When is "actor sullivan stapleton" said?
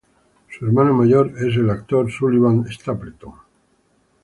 1.69-3.33